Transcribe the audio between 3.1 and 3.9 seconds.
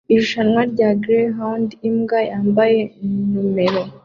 numero